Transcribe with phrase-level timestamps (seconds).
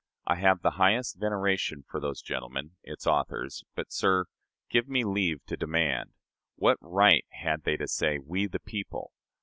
[0.25, 4.25] I have the highest veneration for those gentlemen [its authors]; but, sir,
[4.67, 6.13] give me leave to demand,
[6.55, 9.11] What right had they to say, We, the people?